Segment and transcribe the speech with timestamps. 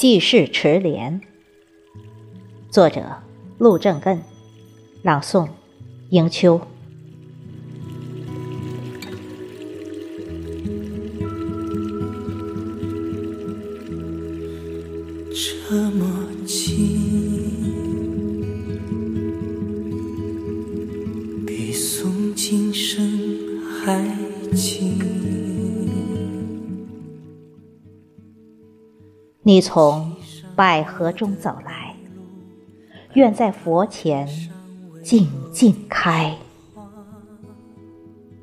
[0.00, 1.20] 济世池莲，
[2.70, 3.04] 作者
[3.58, 4.22] 陆正根，
[5.02, 5.46] 朗诵
[6.08, 6.58] 迎秋。
[15.68, 16.74] 这么近，
[21.46, 24.16] 比诵经声还
[24.54, 25.29] 近。
[29.42, 30.14] 你从
[30.54, 31.96] 百合中走来，
[33.14, 34.28] 愿在佛前
[35.02, 36.36] 静静开，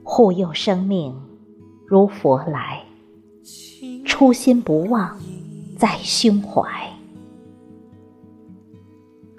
[0.01, 1.15] 护佑生命
[1.85, 2.83] 如佛来，
[4.07, 5.21] 初心不忘
[5.77, 6.67] 在胸怀。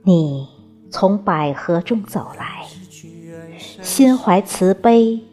[0.04, 0.46] 你
[0.92, 2.64] 从百合中走来，
[3.82, 5.24] 心怀慈悲，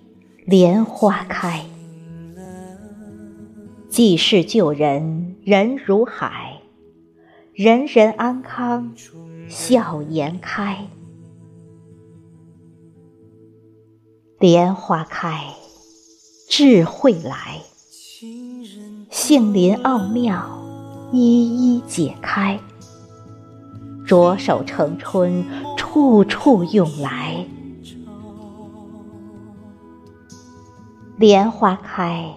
[0.47, 1.63] 莲花开。
[3.95, 6.59] 济世救人，人如海，
[7.53, 8.93] 人人安康，
[9.47, 10.85] 笑颜开。
[14.37, 15.45] 莲花开，
[16.49, 17.61] 智慧来，
[19.09, 20.45] 杏林奥妙
[21.13, 22.59] 一一解开。
[24.05, 25.45] 着手成春，
[25.77, 27.45] 处处涌来。
[31.15, 32.35] 莲花开。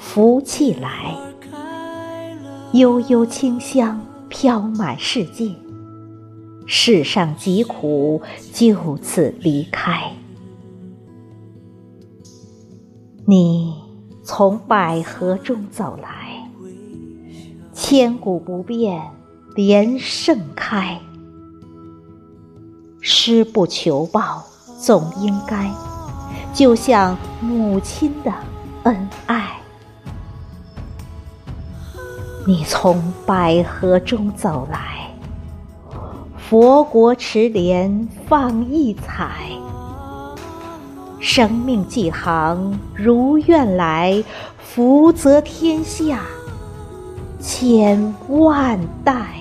[0.00, 1.14] 福气来，
[2.72, 5.52] 悠悠清香飘满世界。
[6.66, 10.10] 世上疾苦就此离开。
[13.26, 13.74] 你
[14.24, 16.50] 从百合中走来，
[17.72, 19.02] 千古不变
[19.54, 20.98] 莲盛开。
[23.00, 24.42] 施不求报
[24.78, 25.70] 总应该，
[26.52, 28.32] 就像母亲的
[28.84, 29.49] 恩爱。
[32.50, 35.08] 你从百合中走来，
[36.36, 39.30] 佛国池莲放异彩。
[41.20, 44.24] 生命几行如愿来，
[44.58, 46.22] 福泽天下
[47.38, 49.39] 千万代。